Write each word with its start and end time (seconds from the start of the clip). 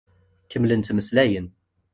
Kemmlen 0.51 0.81
ttmeslayen. 0.81 1.47